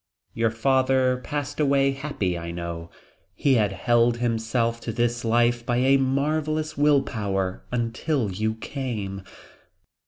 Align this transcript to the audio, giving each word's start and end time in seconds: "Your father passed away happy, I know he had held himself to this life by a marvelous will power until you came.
"Your 0.33 0.49
father 0.49 1.21
passed 1.23 1.59
away 1.59 1.91
happy, 1.91 2.35
I 2.35 2.49
know 2.49 2.89
he 3.35 3.53
had 3.53 3.71
held 3.71 4.17
himself 4.17 4.81
to 4.81 4.91
this 4.91 5.23
life 5.23 5.63
by 5.63 5.77
a 5.77 5.97
marvelous 5.97 6.75
will 6.75 7.03
power 7.03 7.63
until 7.71 8.31
you 8.31 8.55
came. 8.55 9.21